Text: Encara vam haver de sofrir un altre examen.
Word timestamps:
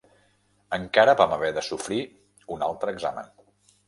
Encara 0.77 1.13
vam 1.19 1.35
haver 1.35 1.51
de 1.57 1.63
sofrir 1.67 1.99
un 2.57 2.65
altre 2.69 2.95
examen. 2.97 3.29